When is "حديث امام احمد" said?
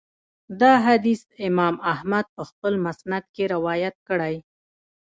0.85-2.25